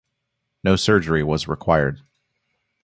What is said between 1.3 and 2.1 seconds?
required.